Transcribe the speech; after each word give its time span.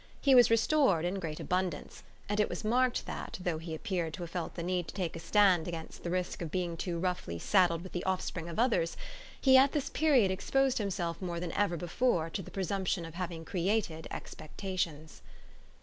He 0.19 0.33
was 0.33 0.49
restored 0.49 1.05
in 1.05 1.19
great 1.19 1.39
abundance, 1.39 2.01
and 2.27 2.39
it 2.39 2.49
was 2.49 2.65
marked 2.65 3.05
that, 3.05 3.37
though 3.39 3.59
he 3.59 3.75
appeared 3.75 4.15
to 4.15 4.23
have 4.23 4.31
felt 4.31 4.55
the 4.55 4.63
need 4.63 4.87
to 4.87 4.95
take 4.95 5.15
a 5.15 5.19
stand 5.19 5.67
against 5.67 6.01
the 6.01 6.09
risk 6.09 6.41
of 6.41 6.49
being 6.49 6.75
too 6.75 6.97
roughly 6.97 7.37
saddled 7.37 7.83
with 7.83 7.91
the 7.91 8.03
offspring 8.03 8.49
of 8.49 8.57
others, 8.57 8.97
he 9.39 9.57
at 9.57 9.73
this 9.73 9.91
period 9.91 10.31
exposed 10.31 10.79
himself 10.79 11.21
more 11.21 11.39
than 11.39 11.51
ever 11.51 11.77
before 11.77 12.31
to 12.31 12.41
the 12.41 12.49
presumption 12.49 13.05
of 13.05 13.13
having 13.13 13.45
created 13.45 14.07
expectations. 14.09 15.21